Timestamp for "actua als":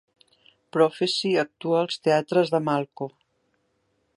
1.43-2.01